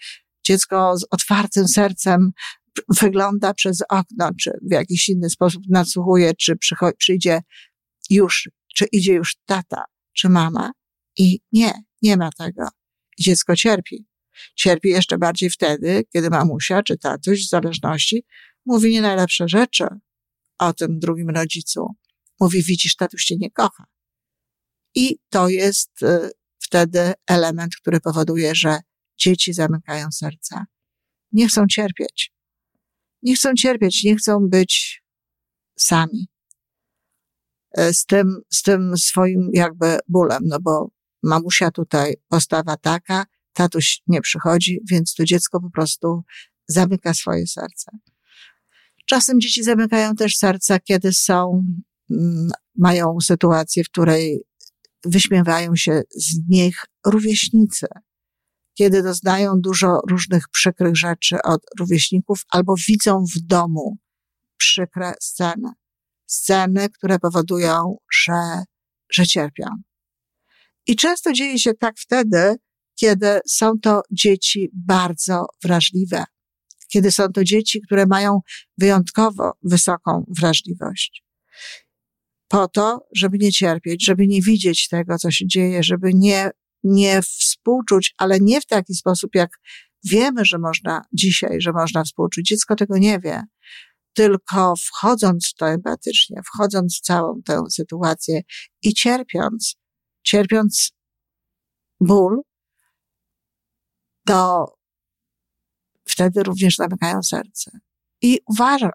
dziecko 0.47 0.99
z 0.99 1.07
otwartym 1.11 1.69
sercem 1.69 2.33
wygląda 3.01 3.55
przez 3.55 3.83
okno, 3.89 4.31
czy 4.41 4.51
w 4.63 4.73
jakiś 4.73 5.09
inny 5.09 5.31
sposób 5.31 5.63
nadsłuchuje, 5.69 6.35
czy 6.35 6.57
przyjdzie 6.99 7.41
już, 8.11 8.51
czy 8.77 8.87
idzie 8.93 9.13
już 9.13 9.37
tata, 9.47 9.85
czy 10.13 10.29
mama. 10.29 10.73
I 11.17 11.41
nie, 11.53 11.73
nie 12.03 12.17
ma 12.17 12.31
tego. 12.39 12.69
Dziecko 13.21 13.57
cierpi. 13.57 14.07
Cierpi 14.55 14.89
jeszcze 14.89 15.19
bardziej 15.19 15.51
wtedy, 15.51 16.05
kiedy 16.13 16.31
mamusia 16.31 16.83
czy 16.83 16.99
tatuś, 16.99 17.47
w 17.47 17.49
zależności, 17.49 18.25
mówi 18.67 18.93
nie 18.93 19.03
najlepsze 19.03 19.49
rzeczy 19.49 19.87
o 20.59 20.73
tym 20.73 20.99
drugim 20.99 21.31
rodzicu. 21.31 21.87
Mówi, 22.41 22.63
widzisz, 22.63 22.97
tatuś 22.97 23.25
cię 23.25 23.37
nie 23.37 23.51
kocha. 23.51 23.85
I 24.95 25.19
to 25.29 25.49
jest 25.49 26.03
y, 26.03 26.31
wtedy 26.59 27.13
element, 27.27 27.77
który 27.77 28.01
powoduje, 28.01 28.55
że 28.55 28.79
dzieci 29.19 29.53
zamykają 29.53 30.13
serca. 30.13 30.67
Nie 31.33 31.49
chcą 31.49 31.67
cierpieć. 31.67 32.33
Nie 33.23 33.35
chcą 33.35 33.55
cierpieć, 33.55 34.05
nie 34.05 34.17
chcą 34.17 34.49
być 34.49 35.03
sami. 35.79 36.29
Y, 37.79 37.95
z 37.95 38.07
tym, 38.07 38.41
z 38.53 38.63
tym 38.63 38.97
swoim 38.97 39.51
jakby 39.53 39.99
bólem, 40.09 40.43
no 40.47 40.61
bo 40.61 40.91
mamusia 41.23 41.71
tutaj 41.71 42.15
postawa 42.29 42.77
taka, 42.77 43.27
tatuś 43.53 44.03
nie 44.07 44.21
przychodzi, 44.21 44.81
więc 44.91 45.15
to 45.15 45.25
dziecko 45.25 45.61
po 45.61 45.71
prostu 45.71 46.23
zamyka 46.69 47.15
swoje 47.15 47.47
serce. 47.47 47.91
Czasem 49.07 49.41
dzieci 49.41 49.63
zamykają 49.63 50.15
też 50.15 50.37
serca, 50.37 50.79
kiedy 50.79 51.13
są, 51.13 51.65
mm, 52.11 52.51
mają 52.77 53.17
sytuację, 53.21 53.85
w 53.85 53.89
której 53.89 54.45
wyśmiewają 55.05 55.77
się 55.77 56.03
z 56.15 56.49
nich 56.49 56.85
rówieśnicy, 57.07 57.87
kiedy 58.75 59.03
doznają 59.03 59.61
dużo 59.61 60.01
różnych 60.11 60.49
przykrych 60.49 60.97
rzeczy 60.97 61.37
od 61.45 61.61
rówieśników 61.79 62.43
albo 62.49 62.75
widzą 62.89 63.25
w 63.37 63.39
domu 63.41 63.99
przykre 64.57 65.13
sceny. 65.21 65.69
Sceny, 66.27 66.89
które 66.89 67.19
powodują, 67.19 67.97
że, 68.13 68.63
że 69.13 69.27
cierpią. 69.27 69.67
I 70.87 70.97
często 70.97 71.33
dzieje 71.33 71.59
się 71.59 71.75
tak 71.75 71.95
wtedy, 71.99 72.57
kiedy 72.95 73.41
są 73.49 73.79
to 73.83 74.03
dzieci 74.11 74.71
bardzo 74.75 75.47
wrażliwe, 75.65 76.25
kiedy 76.89 77.13
są 77.13 77.29
to 77.29 77.45
dzieci, 77.45 77.81
które 77.81 78.07
mają 78.07 78.41
wyjątkowo 78.79 79.53
wysoką 79.63 80.25
wrażliwość. 80.39 81.25
Po 82.49 82.69
to, 82.69 83.07
żeby 83.15 83.39
nie 83.39 83.53
cierpieć, 83.53 84.05
żeby 84.05 84.27
nie 84.27 84.43
widzieć 84.43 84.89
tego, 84.89 85.19
co 85.19 85.31
się 85.31 85.47
dzieje, 85.47 85.83
żeby 85.83 86.11
nie, 86.15 86.51
nie 86.85 87.23
współczuć, 87.23 88.15
ale 88.19 88.41
nie 88.41 88.61
w 88.61 88.67
taki 88.67 88.95
sposób, 88.95 89.35
jak 89.35 89.51
wiemy, 90.05 90.45
że 90.45 90.59
można 90.59 91.03
dzisiaj, 91.13 91.61
że 91.61 91.73
można 91.73 92.05
współczuć. 92.05 92.47
Dziecko 92.47 92.77
tego 92.77 92.99
nie 92.99 93.19
wie. 93.21 93.43
Tylko 94.15 94.75
wchodząc 94.77 95.49
w 95.49 95.55
to 95.55 95.69
empatycznie, 95.69 96.41
wchodząc 96.47 96.99
w 96.99 97.01
całą 97.01 97.43
tę 97.43 97.63
sytuację 97.71 98.41
i 98.83 98.95
cierpiąc, 98.95 99.77
cierpiąc 100.23 100.93
ból, 102.01 102.43
to 104.25 104.67
wtedy 106.05 106.43
również 106.43 106.77
zamykają 106.77 107.23
serce. 107.23 107.71
I 108.23 108.41
uwaga, 108.47 108.91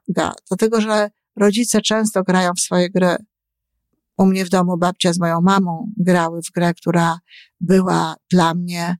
dlatego 0.48 0.81
że 0.81 1.10
rodzice 1.36 1.81
często 1.81 2.24
grają 2.24 2.53
w 2.53 2.60
swoje 2.60 2.89
gry. 2.89 3.15
U 4.17 4.25
mnie 4.25 4.46
w 4.46 4.50
domu 4.50 4.77
babcia 4.77 5.13
z 5.13 5.19
moją 5.19 5.41
mamą 5.41 5.91
grały 5.98 6.41
w 6.41 6.51
grę, 6.51 6.74
która 6.74 7.19
była 7.60 8.15
dla 8.31 8.53
mnie 8.53 8.98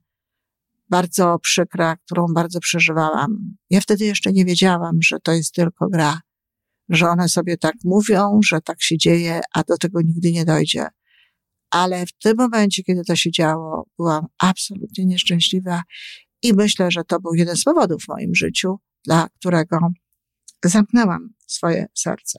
bardzo 0.88 1.38
przykra, 1.38 1.96
którą 1.96 2.26
bardzo 2.26 2.60
przeżywałam. 2.60 3.56
Ja 3.70 3.80
wtedy 3.80 4.04
jeszcze 4.04 4.32
nie 4.32 4.44
wiedziałam, 4.44 4.98
że 5.02 5.20
to 5.20 5.32
jest 5.32 5.54
tylko 5.54 5.88
gra, 5.88 6.20
że 6.88 7.08
one 7.08 7.28
sobie 7.28 7.56
tak 7.56 7.74
mówią, 7.84 8.40
że 8.44 8.60
tak 8.60 8.82
się 8.82 8.98
dzieje, 8.98 9.40
a 9.54 9.62
do 9.62 9.78
tego 9.78 10.02
nigdy 10.02 10.32
nie 10.32 10.44
dojdzie. 10.44 10.86
Ale 11.70 12.06
w 12.06 12.12
tym 12.12 12.36
momencie, 12.36 12.82
kiedy 12.82 13.04
to 13.04 13.16
się 13.16 13.30
działo, 13.30 13.86
byłam 13.98 14.26
absolutnie 14.38 15.06
nieszczęśliwa 15.06 15.82
I 16.42 16.52
myślę, 16.54 16.90
że 16.90 17.04
to 17.04 17.20
był 17.20 17.34
jeden 17.34 17.56
z 17.56 17.64
powodów 17.64 18.02
w 18.02 18.08
moim 18.08 18.34
życiu, 18.34 18.78
dla 19.04 19.28
którego 19.38 19.78
zamknęłam 20.64 21.28
swoje 21.46 21.86
serce. 21.94 22.38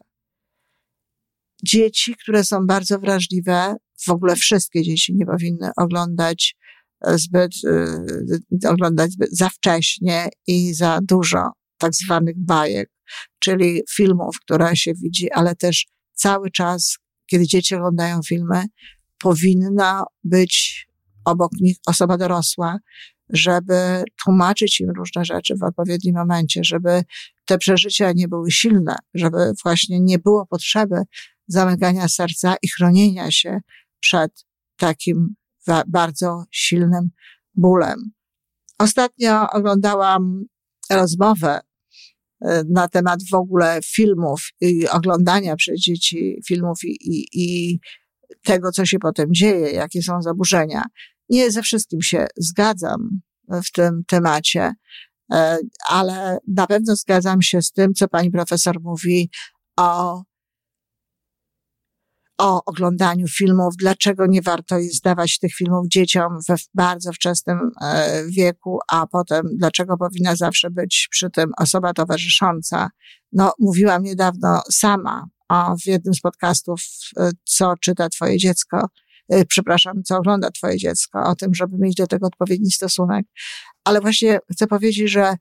Dzieci, 1.64 2.16
które 2.16 2.44
są 2.44 2.66
bardzo 2.68 3.00
wrażliwe, 3.00 3.76
w 4.06 4.10
ogóle 4.10 4.36
wszystkie 4.36 4.84
dzieci 4.84 5.16
nie 5.16 5.26
powinny 5.26 5.70
oglądać 5.78 6.56
e, 7.02 7.18
zbyt, 7.18 7.52
e, 8.64 8.70
oglądać 8.70 9.12
zbyt 9.12 9.38
za 9.38 9.50
wcześnie 9.50 10.30
i 10.48 10.74
za 10.74 11.00
dużo 11.04 11.52
tak 11.78 11.96
zwanych 11.96 12.36
bajek, 12.38 12.90
czyli 13.40 13.82
filmów, 13.96 14.36
które 14.42 14.76
się 14.76 14.94
widzi, 14.94 15.32
ale 15.32 15.56
też 15.56 15.88
cały 16.14 16.52
czas, 16.52 16.98
kiedy 17.26 17.48
dzieci 17.48 17.76
oglądają 17.76 18.20
filmy, 18.28 18.66
powinna 19.20 20.04
być 20.24 20.86
obok 21.26 21.52
nich 21.62 21.78
osoba 21.88 22.18
dorosła, 22.18 22.78
żeby 23.30 24.04
tłumaczyć 24.24 24.80
im 24.80 24.90
różne 24.90 25.26
rzeczy 25.26 25.56
w 25.56 25.64
odpowiednim 25.64 26.16
momencie, 26.16 26.62
żeby 26.64 27.02
te 27.46 27.58
przeżycia 27.58 28.12
nie 28.16 28.28
były 28.28 28.52
silne, 28.52 28.96
żeby 29.14 29.38
właśnie 29.64 30.00
nie 30.00 30.20
było 30.20 30.46
potrzeby 30.46 30.96
zamykania 31.48 32.08
serca 32.08 32.56
i 32.62 32.70
chronienia 32.70 33.32
się 33.32 33.60
przed 34.00 34.46
takim 34.78 35.36
bardzo 35.88 36.44
silnym 36.52 37.10
bólem. 37.56 38.12
Ostatnio 38.80 39.50
oglądałam 39.50 40.46
rozmowę 40.92 41.60
e, 42.42 42.64
na 42.70 42.88
temat 42.88 43.20
w 43.32 43.34
ogóle 43.34 43.80
filmów 43.86 44.50
i 44.62 44.88
oglądania 44.88 45.56
przez 45.56 45.80
dzieci 45.80 46.42
filmów 46.48 46.78
i, 46.84 46.98
i, 47.02 47.28
i 47.34 47.80
tego, 48.44 48.72
co 48.72 48.86
się 48.86 49.00
potem 49.00 49.28
dzieje, 49.34 49.72
jakie 49.72 50.02
są 50.02 50.22
zaburzenia. 50.22 50.84
Nie 51.30 51.52
ze 51.52 51.62
wszystkim 51.62 52.02
się 52.02 52.28
zgadzam 52.38 53.22
w 53.66 53.72
tym 53.72 54.04
temacie, 54.08 54.74
e, 55.32 55.58
ale 55.90 56.38
na 56.48 56.68
pewno 56.68 56.96
zgadzam 56.96 57.42
się 57.42 57.62
z 57.62 57.72
tym, 57.72 57.94
co 57.94 58.08
pani 58.08 58.32
profesor 58.32 58.82
mówi 58.82 59.30
o 59.78 60.22
o 62.40 62.66
oglądaniu 62.66 63.28
filmów, 63.28 63.74
dlaczego 63.78 64.26
nie 64.26 64.42
warto 64.42 64.78
jest 64.78 65.04
dawać 65.04 65.40
tych 65.40 65.54
filmów 65.54 65.88
dzieciom 65.88 66.38
we 66.50 66.56
bardzo 66.74 67.14
wczesnym 67.14 67.72
e, 67.82 68.24
wieku, 68.28 68.80
a 68.92 69.08
potem 69.08 69.42
dlaczego 69.58 69.98
powinna 69.98 70.36
zawsze 70.36 70.70
być 70.70 71.08
przy 71.12 71.30
tym 71.30 71.52
osoba 71.58 71.94
towarzysząca. 71.94 72.90
No, 73.32 73.54
mówiłam 73.60 74.04
niedawno 74.04 74.62
sama 74.72 75.26
o, 75.50 75.76
w 75.84 75.86
jednym 75.86 76.14
z 76.14 76.22
podcastów, 76.22 76.82
e, 77.18 77.30
co 77.44 77.74
czyta 77.82 78.10
twoje 78.10 78.38
dziecko, 78.38 78.88
e, 79.30 79.46
przepraszam, 79.46 80.04
co 80.04 80.18
ogląda 80.18 80.52
twoje 80.52 80.78
dziecko, 80.78 81.24
o 81.24 81.36
tym, 81.36 81.54
żeby 81.54 81.78
mieć 81.78 81.96
do 81.96 82.08
tego 82.08 82.28
odpowiedni 82.28 82.72
stosunek. 82.72 83.26
Ale 83.84 84.02
właśnie 84.02 84.40
chcę 84.52 84.68
powiedzieć, 84.68 85.12
że 85.12 85.36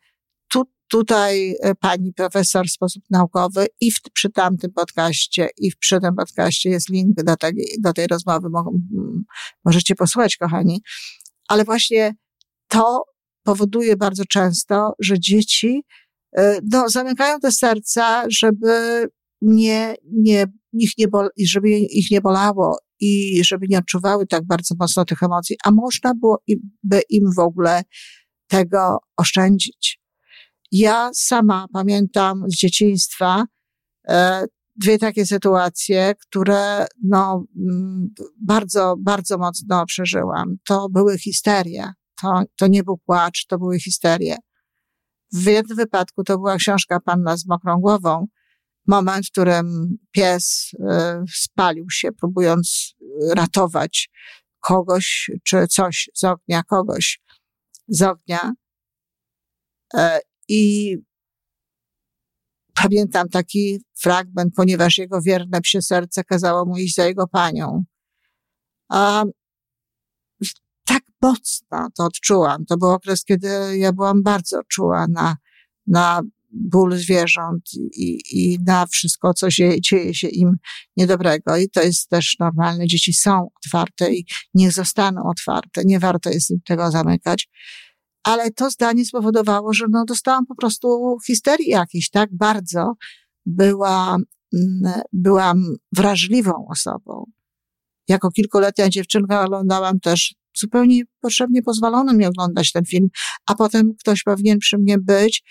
tu, 0.49 0.65
tutaj 0.91 1.57
e, 1.61 1.75
pani 1.75 2.13
profesor 2.13 2.67
w 2.67 2.71
sposób 2.71 3.03
naukowy 3.11 3.67
i 3.81 3.91
w, 3.91 4.01
przy 4.13 4.31
tamtym 4.31 4.73
podcaście 4.73 5.49
i 5.59 5.73
przy 5.81 6.01
tym 6.01 6.15
podcaście 6.15 6.71
jest 6.71 6.89
link 6.89 7.23
do 7.23 7.37
tej, 7.37 7.53
do 7.81 7.93
tej 7.93 8.07
rozmowy, 8.07 8.49
Mo, 8.51 8.71
możecie 9.65 9.95
posłuchać, 9.95 10.37
kochani. 10.37 10.83
Ale 11.49 11.65
właśnie 11.65 12.15
to 12.69 13.03
powoduje 13.43 13.97
bardzo 13.97 14.25
często, 14.25 14.93
że 15.01 15.21
dzieci 15.21 15.83
no, 16.73 16.89
zamykają 16.89 17.41
te 17.41 17.53
serca, 17.53 18.25
żeby 18.29 19.09
nie, 19.41 19.95
nie, 20.13 20.47
ich 20.73 20.99
nie 20.99 21.09
bol, 21.09 21.29
żeby 21.47 21.69
ich 21.71 22.11
nie 22.11 22.21
bolało 22.21 22.79
i 23.01 23.45
żeby 23.45 23.67
nie 23.69 23.79
odczuwały 23.79 24.27
tak 24.27 24.47
bardzo 24.47 24.75
mocno 24.79 25.05
tych 25.05 25.23
emocji, 25.23 25.57
a 25.65 25.71
można 25.71 26.15
było 26.15 26.43
by 26.83 27.01
im 27.09 27.33
w 27.37 27.39
ogóle 27.39 27.83
tego 28.47 28.99
oszczędzić. 29.17 30.01
Ja 30.73 31.11
sama 31.15 31.67
pamiętam 31.73 32.45
z 32.49 32.57
dzieciństwa 32.57 33.45
e, 34.09 34.45
dwie 34.77 34.99
takie 34.99 35.27
sytuacje, 35.27 36.15
które 36.21 36.87
no, 37.05 37.45
mm, 37.57 38.09
bardzo, 38.47 38.95
bardzo 38.99 39.39
mocno 39.39 39.87
przeżyłam. 39.87 40.57
To 40.67 40.89
były 40.89 41.19
histerie. 41.19 41.93
To, 42.21 42.43
to 42.57 42.67
nie 42.67 42.85
był 42.85 42.99
płacz, 42.99 43.47
to 43.47 43.59
były 43.59 43.81
histerie. 43.81 44.37
W 45.33 45.47
jednym 45.47 45.77
wypadku 45.77 46.25
to 46.25 46.37
była 46.37 46.57
książka 46.57 47.01
Panna 47.01 47.37
z 47.37 47.47
mokrą 47.47 47.81
głową. 47.81 48.27
Moment, 48.89 49.27
w 49.27 49.31
którym 49.31 49.99
pies 50.11 50.71
e, 50.81 51.25
spalił 51.35 51.91
się, 51.91 52.13
próbując 52.13 52.95
ratować 53.37 54.11
kogoś 54.61 55.31
czy 55.45 55.67
coś 55.67 56.11
z 56.15 56.25
ognia, 56.25 56.63
kogoś 56.63 57.21
z 57.89 58.03
ognia. 58.03 58.53
E, 59.95 60.21
i 60.49 60.97
pamiętam 62.75 63.29
taki 63.29 63.85
fragment, 64.01 64.55
ponieważ 64.55 64.99
jego 64.99 65.23
wierne 65.23 65.61
psie 65.61 65.83
serce 65.83 66.25
kazało 66.25 66.65
mu 66.65 66.79
iść 66.79 66.95
za 66.95 67.07
jego 67.07 67.27
panią. 67.27 67.85
A 68.89 69.25
tak 70.85 71.03
mocno 71.23 71.89
to 71.97 72.05
odczułam. 72.05 72.65
To 72.65 72.77
był 72.77 72.89
okres, 72.89 73.25
kiedy 73.25 73.79
ja 73.79 73.93
byłam 73.93 74.23
bardzo 74.23 74.61
czuła 74.69 75.07
na, 75.09 75.37
na 75.87 76.23
ból 76.51 76.97
zwierząt 76.97 77.63
i, 77.75 78.21
i 78.33 78.59
na 78.67 78.87
wszystko, 78.87 79.35
co 79.35 79.51
się, 79.51 79.81
dzieje 79.81 80.15
się 80.15 80.29
im 80.29 80.57
niedobrego. 80.97 81.57
I 81.57 81.71
to 81.71 81.83
jest 81.83 82.09
też 82.09 82.37
normalne. 82.41 82.87
Dzieci 82.87 83.13
są 83.13 83.49
otwarte 83.65 84.15
i 84.15 84.25
niech 84.55 84.73
zostaną 84.73 85.23
otwarte. 85.31 85.83
Nie 85.85 85.99
warto 85.99 86.31
jest 86.31 86.51
im 86.51 86.61
tego 86.65 86.91
zamykać 86.91 87.49
ale 88.29 88.51
to 88.51 88.71
zdanie 88.71 89.05
spowodowało, 89.05 89.73
że 89.73 89.85
no, 89.91 90.05
dostałam 90.05 90.47
po 90.47 90.55
prostu 90.55 91.17
histerii 91.27 91.69
jakiejś, 91.69 92.11
tak 92.11 92.37
bardzo 92.37 92.93
była, 93.47 94.17
mm, 94.55 94.93
byłam 95.13 95.65
wrażliwą 95.93 96.67
osobą. 96.71 97.25
Jako 98.09 98.31
kilkuletnia 98.31 98.89
dziewczynka 98.89 99.45
oglądałam 99.45 100.01
też 100.01 100.35
zupełnie 100.57 101.03
potrzebnie 101.21 101.63
pozwolono 101.63 102.15
mi 102.15 102.27
oglądać 102.27 102.73
ten 102.73 102.85
film, 102.85 103.09
a 103.47 103.55
potem 103.55 103.95
ktoś 104.01 104.23
powinien 104.23 104.59
przy 104.59 104.79
mnie 104.79 104.99
być 104.99 105.43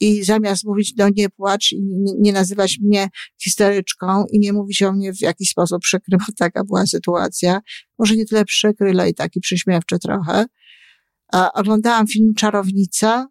i 0.00 0.24
zamiast 0.24 0.64
mówić, 0.64 0.94
no 0.96 1.08
nie 1.16 1.30
płacz 1.30 1.72
i 1.72 1.82
nie, 1.82 2.12
nie 2.18 2.32
nazywać 2.32 2.78
mnie 2.82 3.08
histeryczką 3.42 4.24
i 4.32 4.38
nie 4.38 4.52
mówić 4.52 4.82
o 4.82 4.92
mnie 4.92 5.12
w 5.12 5.20
jakiś 5.20 5.50
sposób 5.50 5.82
przykry, 5.82 6.18
bo 6.18 6.24
taka 6.38 6.64
była 6.64 6.86
sytuacja, 6.86 7.60
może 7.98 8.16
nie 8.16 8.26
tyle 8.26 8.44
przykry, 8.44 8.90
ale 8.90 9.10
i 9.10 9.14
taki 9.14 9.40
przyśmiewczy 9.40 9.98
trochę, 9.98 10.44
Oglądałam 11.32 12.06
film 12.06 12.34
Czarownica. 12.34 13.26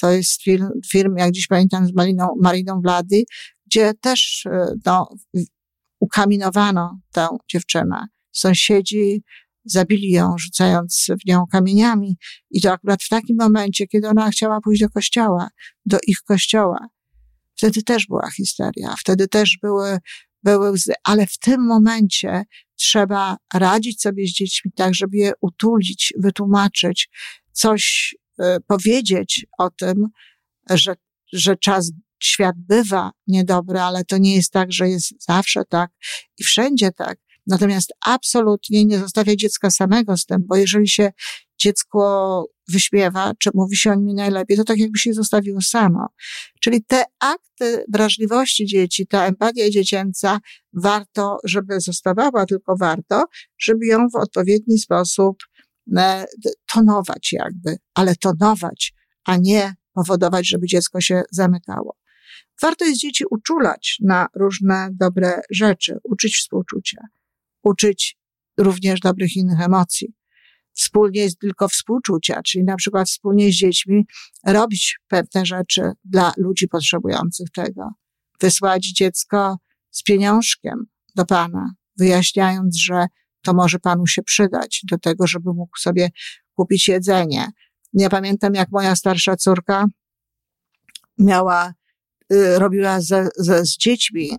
To 0.00 0.10
jest 0.10 0.42
film, 0.42 0.68
film 0.90 1.14
jak 1.18 1.32
dziś 1.32 1.46
pamiętam, 1.46 1.86
z 1.86 1.94
Mariną, 1.94 2.28
Mariną 2.40 2.80
Vlady, 2.80 3.22
gdzie 3.66 3.94
też 3.94 4.46
e, 4.46 4.74
no, 4.86 5.08
ukaminowano 6.00 7.00
tę 7.12 7.28
dziewczynę. 7.50 8.06
Sąsiedzi 8.32 9.22
zabili 9.64 10.10
ją, 10.10 10.38
rzucając 10.38 11.06
w 11.22 11.28
nią 11.28 11.44
kamieniami. 11.52 12.16
I 12.50 12.60
to 12.60 12.72
akurat 12.72 13.02
w 13.02 13.08
takim 13.08 13.36
momencie, 13.40 13.86
kiedy 13.86 14.08
ona 14.08 14.30
chciała 14.30 14.60
pójść 14.60 14.82
do 14.82 14.88
kościoła, 14.88 15.48
do 15.86 15.98
ich 16.06 16.18
kościoła. 16.18 16.88
Wtedy 17.56 17.82
też 17.82 18.06
była 18.06 18.30
histeria, 18.30 18.94
wtedy 18.98 19.28
też 19.28 19.58
były, 19.62 19.98
były 20.42 20.70
łzy, 20.70 20.92
ale 21.04 21.26
w 21.26 21.38
tym 21.38 21.66
momencie 21.66 22.42
trzeba 22.76 23.36
radzić 23.54 24.00
sobie 24.00 24.26
z 24.26 24.30
dziećmi 24.30 24.72
tak, 24.76 24.94
żeby 24.94 25.16
je 25.16 25.32
utulić, 25.40 26.12
wytłumaczyć, 26.18 27.08
coś 27.52 28.14
e, 28.38 28.60
powiedzieć 28.60 29.46
o 29.58 29.70
tym, 29.70 30.06
że, 30.70 30.94
że 31.32 31.56
czas, 31.56 31.92
świat 32.22 32.56
bywa 32.58 33.10
niedobry, 33.26 33.80
ale 33.80 34.04
to 34.04 34.18
nie 34.18 34.34
jest 34.36 34.52
tak, 34.52 34.72
że 34.72 34.88
jest 34.88 35.24
zawsze 35.24 35.64
tak 35.64 35.90
i 36.38 36.44
wszędzie 36.44 36.92
tak. 36.92 37.18
Natomiast 37.48 37.92
absolutnie 38.06 38.84
nie 38.84 38.98
zostawia 38.98 39.36
dziecka 39.36 39.70
samego 39.70 40.16
z 40.16 40.26
tym, 40.26 40.38
bo 40.46 40.56
jeżeli 40.56 40.88
się 40.88 41.12
dziecko 41.58 42.44
wyśmiewa, 42.68 43.32
czy 43.38 43.50
mówi 43.54 43.76
się 43.76 43.90
o 43.92 43.94
nim 43.94 44.16
najlepiej, 44.16 44.56
to 44.56 44.64
tak 44.64 44.78
jakby 44.78 44.98
się 44.98 45.12
zostawiło 45.12 45.60
samo. 45.60 46.06
Czyli 46.60 46.84
te 46.84 47.04
akty 47.20 47.84
wrażliwości 47.92 48.66
dzieci, 48.66 49.06
ta 49.06 49.26
empatia 49.26 49.70
dziecięca, 49.70 50.40
warto, 50.72 51.38
żeby 51.44 51.80
zostawała, 51.80 52.46
tylko 52.46 52.76
warto, 52.76 53.24
żeby 53.58 53.86
ją 53.86 54.08
w 54.08 54.16
odpowiedni 54.16 54.78
sposób 54.78 55.36
e, 55.96 56.24
tonować 56.74 57.32
jakby, 57.32 57.76
ale 57.94 58.16
tonować, 58.16 58.94
a 59.24 59.36
nie 59.36 59.74
powodować, 59.92 60.48
żeby 60.48 60.66
dziecko 60.66 61.00
się 61.00 61.22
zamykało. 61.30 61.96
Warto 62.62 62.84
jest 62.84 63.00
dzieci 63.00 63.24
uczulać 63.30 63.98
na 64.02 64.28
różne 64.34 64.88
dobre 64.92 65.40
rzeczy, 65.50 65.98
uczyć 66.04 66.36
współczucia, 66.36 67.00
uczyć 67.62 68.16
również 68.58 69.00
dobrych 69.00 69.36
innych 69.36 69.60
emocji 69.60 70.18
wspólnie 70.78 71.28
tylko 71.40 71.68
współczucia, 71.68 72.42
czyli 72.42 72.64
na 72.64 72.76
przykład 72.76 73.08
wspólnie 73.08 73.52
z 73.52 73.54
dziećmi 73.54 74.06
robić 74.46 74.98
pewne 75.08 75.46
rzeczy 75.46 75.92
dla 76.04 76.32
ludzi 76.36 76.68
potrzebujących 76.68 77.50
tego. 77.50 77.90
Wysłać 78.40 78.86
dziecko 78.86 79.58
z 79.90 80.02
pieniążkiem 80.02 80.86
do 81.14 81.26
Pana, 81.26 81.74
wyjaśniając, 81.96 82.76
że 82.76 83.06
to 83.42 83.54
może 83.54 83.78
Panu 83.78 84.06
się 84.06 84.22
przydać 84.22 84.80
do 84.90 84.98
tego, 84.98 85.26
żeby 85.26 85.54
mógł 85.54 85.78
sobie 85.78 86.10
kupić 86.54 86.88
jedzenie. 86.88 87.48
Ja 87.92 88.10
pamiętam, 88.10 88.54
jak 88.54 88.70
moja 88.72 88.96
starsza 88.96 89.36
córka 89.36 89.86
miała, 91.18 91.72
robiła 92.30 93.00
ze, 93.00 93.28
ze, 93.36 93.64
z 93.64 93.76
dziećmi, 93.76 94.30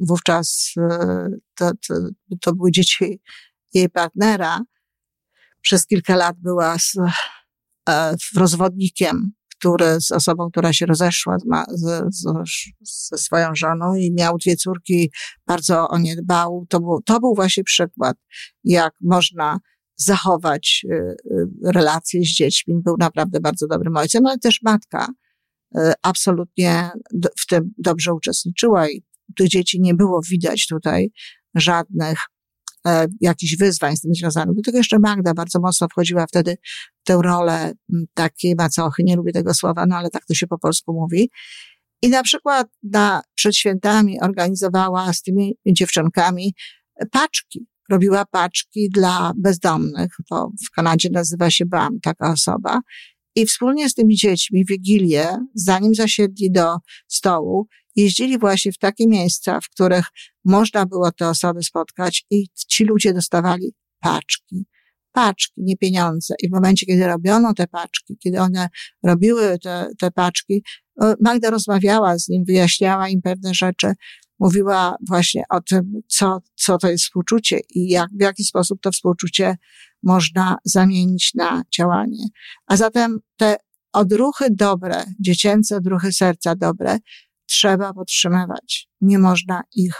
wówczas 0.00 0.72
y, 0.76 1.40
to, 1.54 1.70
to, 1.88 1.94
to 2.40 2.54
były 2.54 2.70
dzieci 2.70 3.20
jej 3.74 3.90
partnera, 3.90 4.60
przez 5.60 5.86
kilka 5.86 6.16
lat 6.16 6.36
była 6.38 6.78
z, 6.78 6.96
e, 7.88 8.16
rozwodnikiem, 8.36 9.32
który, 9.58 10.00
z 10.00 10.12
osobą, 10.12 10.50
która 10.50 10.72
się 10.72 10.86
rozeszła 10.86 11.36
z, 11.68 12.14
z, 12.14 12.24
ze 13.10 13.18
swoją 13.18 13.54
żoną 13.54 13.94
i 13.94 14.12
miał 14.12 14.38
dwie 14.38 14.56
córki, 14.56 15.10
bardzo 15.46 15.88
o 15.88 15.98
nie 15.98 16.16
dbał. 16.16 16.66
To 16.68 16.80
był, 16.80 17.02
to 17.02 17.20
był 17.20 17.34
właśnie 17.34 17.64
przykład, 17.64 18.16
jak 18.64 18.94
można 19.00 19.58
zachować 19.96 20.86
e, 20.90 21.14
relacje 21.72 22.20
z 22.20 22.28
dziećmi. 22.28 22.74
Był 22.84 22.96
naprawdę 22.98 23.40
bardzo 23.40 23.66
dobrym 23.66 23.96
ojcem, 23.96 24.26
ale 24.26 24.38
też 24.38 24.62
matka 24.62 25.08
absolutnie 26.02 26.90
w 27.40 27.46
tym 27.46 27.70
dobrze 27.78 28.14
uczestniczyła 28.14 28.90
i 28.90 29.02
tych 29.36 29.48
dzieci 29.48 29.80
nie 29.80 29.94
było 29.94 30.20
widać 30.30 30.66
tutaj 30.66 31.10
żadnych 31.54 32.18
e, 32.86 33.06
jakichś 33.20 33.56
wyzwań 33.56 33.96
z 33.96 34.00
tym 34.00 34.14
związanych. 34.14 34.56
Do 34.56 34.62
tego 34.62 34.78
jeszcze 34.78 34.98
Magda 34.98 35.34
bardzo 35.34 35.60
mocno 35.60 35.88
wchodziła 35.88 36.26
wtedy 36.26 36.56
w 37.02 37.06
tę 37.06 37.18
rolę 37.22 37.72
takiej 38.14 38.54
macochy, 38.54 39.02
nie 39.04 39.16
lubię 39.16 39.32
tego 39.32 39.54
słowa, 39.54 39.86
no 39.86 39.96
ale 39.96 40.10
tak 40.10 40.26
to 40.26 40.34
się 40.34 40.46
po 40.46 40.58
polsku 40.58 40.92
mówi. 40.92 41.30
I 42.02 42.08
na 42.08 42.22
przykład 42.22 42.68
na, 42.82 43.22
przed 43.34 43.56
świętami 43.56 44.20
organizowała 44.20 45.12
z 45.12 45.22
tymi 45.22 45.56
dziewczynkami 45.66 46.54
paczki. 47.10 47.66
Robiła 47.90 48.24
paczki 48.24 48.90
dla 48.90 49.32
bezdomnych. 49.36 50.16
To 50.28 50.50
w 50.66 50.70
Kanadzie 50.70 51.08
nazywa 51.12 51.50
się 51.50 51.66
BAM, 51.66 52.00
taka 52.00 52.32
osoba. 52.32 52.80
I 53.36 53.46
wspólnie 53.46 53.88
z 53.88 53.94
tymi 53.94 54.16
dziećmi 54.16 54.64
Wigilię, 54.64 55.38
zanim 55.54 55.94
zasiedli 55.94 56.50
do 56.52 56.76
stołu, 57.08 57.66
jeździli 57.96 58.38
właśnie 58.38 58.72
w 58.72 58.78
takie 58.78 59.06
miejsca, 59.06 59.60
w 59.60 59.68
których 59.68 60.06
można 60.44 60.86
było 60.86 61.12
te 61.12 61.28
osoby 61.28 61.62
spotkać 61.62 62.26
i 62.30 62.46
ci 62.68 62.84
ludzie 62.84 63.14
dostawali 63.14 63.72
paczki. 64.00 64.66
Paczki, 65.12 65.62
nie 65.62 65.76
pieniądze. 65.76 66.34
I 66.42 66.48
w 66.48 66.52
momencie, 66.52 66.86
kiedy 66.86 67.06
robiono 67.06 67.54
te 67.54 67.66
paczki, 67.66 68.16
kiedy 68.18 68.40
one 68.40 68.68
robiły 69.02 69.58
te, 69.58 69.88
te 70.00 70.10
paczki, 70.10 70.62
Magda 71.20 71.50
rozmawiała 71.50 72.18
z 72.18 72.28
nim, 72.28 72.44
wyjaśniała 72.44 73.08
im 73.08 73.22
pewne 73.22 73.54
rzeczy, 73.54 73.92
mówiła 74.38 74.96
właśnie 75.08 75.42
o 75.50 75.60
tym, 75.60 76.00
co, 76.08 76.38
co 76.54 76.78
to 76.78 76.88
jest 76.88 77.04
współczucie 77.04 77.60
i 77.74 77.88
jak, 77.88 78.10
w 78.18 78.22
jaki 78.22 78.44
sposób 78.44 78.80
to 78.82 78.92
współczucie 78.92 79.56
można 80.02 80.56
zamienić 80.64 81.34
na 81.34 81.62
działanie. 81.76 82.26
A 82.66 82.76
zatem 82.76 83.18
te 83.36 83.56
odruchy 83.92 84.46
dobre, 84.50 85.04
dziecięce 85.20 85.76
odruchy 85.76 86.12
serca 86.12 86.54
dobre, 86.56 86.98
trzeba 87.46 87.94
podtrzymywać. 87.94 88.88
Nie 89.00 89.18
można 89.18 89.62
ich 89.74 89.96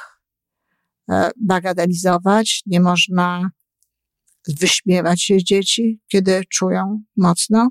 e, 1.10 1.30
bagatelizować, 1.40 2.62
nie 2.66 2.80
można 2.80 3.50
wyśmiewać 4.60 5.22
się 5.22 5.38
z 5.38 5.42
dzieci, 5.42 6.00
kiedy 6.08 6.42
czują 6.48 7.02
mocno. 7.16 7.68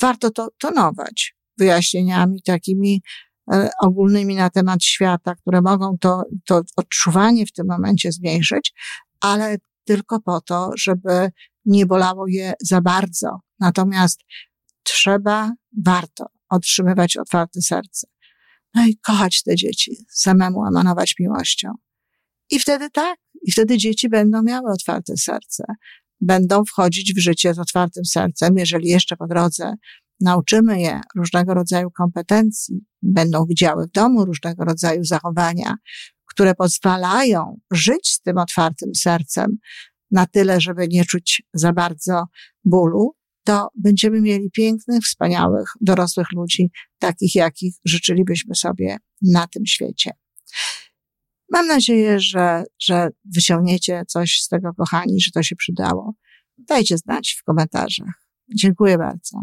Warto 0.00 0.30
to 0.30 0.48
tonować 0.58 1.36
wyjaśnieniami 1.58 2.42
takimi 2.42 3.02
ogólnymi 3.82 4.34
na 4.34 4.50
temat 4.50 4.84
świata, 4.84 5.34
które 5.34 5.62
mogą 5.62 5.98
to, 5.98 6.22
to 6.46 6.60
odczuwanie 6.76 7.46
w 7.46 7.52
tym 7.52 7.66
momencie 7.66 8.12
zmniejszyć, 8.12 8.74
ale 9.20 9.56
tylko 9.84 10.20
po 10.20 10.40
to, 10.40 10.70
żeby 10.76 11.30
nie 11.64 11.86
bolało 11.86 12.26
je 12.28 12.52
za 12.62 12.80
bardzo. 12.80 13.40
Natomiast 13.58 14.20
trzeba, 14.82 15.52
warto 15.84 16.26
otrzymywać 16.48 17.16
otwarte 17.16 17.62
serce. 17.62 18.06
No 18.74 18.86
i 18.86 18.96
kochać 18.96 19.42
te 19.42 19.56
dzieci, 19.56 19.96
samemu 20.08 20.66
emanować 20.66 21.14
miłością. 21.20 21.72
I 22.50 22.58
wtedy 22.58 22.90
tak, 22.90 23.18
i 23.42 23.52
wtedy 23.52 23.78
dzieci 23.78 24.08
będą 24.08 24.42
miały 24.42 24.72
otwarte 24.72 25.16
serce. 25.16 25.64
Będą 26.20 26.64
wchodzić 26.64 27.14
w 27.14 27.18
życie 27.18 27.54
z 27.54 27.58
otwartym 27.58 28.04
sercem, 28.04 28.58
jeżeli 28.58 28.88
jeszcze 28.88 29.16
po 29.16 29.26
drodze 29.26 29.74
nauczymy 30.20 30.80
je 30.80 31.00
różnego 31.16 31.54
rodzaju 31.54 31.90
kompetencji, 31.90 32.84
będą 33.02 33.46
widziały 33.46 33.86
w 33.86 33.90
domu 33.90 34.24
różnego 34.24 34.64
rodzaju 34.64 35.04
zachowania, 35.04 35.74
które 36.26 36.54
pozwalają 36.54 37.60
żyć 37.72 38.08
z 38.08 38.20
tym 38.20 38.38
otwartym 38.38 38.94
sercem 38.94 39.58
na 40.10 40.26
tyle, 40.26 40.60
żeby 40.60 40.88
nie 40.88 41.04
czuć 41.04 41.42
za 41.54 41.72
bardzo 41.72 42.24
bólu, 42.64 43.14
to 43.44 43.68
będziemy 43.74 44.20
mieli 44.20 44.50
pięknych, 44.50 45.02
wspaniałych, 45.02 45.68
dorosłych 45.80 46.32
ludzi, 46.32 46.70
takich, 46.98 47.34
jakich 47.34 47.74
życzylibyśmy 47.84 48.54
sobie 48.54 48.96
na 49.22 49.46
tym 49.46 49.66
świecie. 49.66 50.10
Mam 51.52 51.66
nadzieję, 51.66 52.20
że, 52.20 52.64
że 52.80 53.08
wyciągniecie 53.34 54.02
coś 54.08 54.40
z 54.42 54.48
tego, 54.48 54.74
kochani, 54.74 55.20
że 55.20 55.30
to 55.30 55.42
się 55.42 55.56
przydało. 55.56 56.14
Dajcie 56.58 56.98
znać 56.98 57.36
w 57.40 57.44
komentarzach. 57.44 58.26
Dziękuję 58.54 58.98
bardzo. 58.98 59.42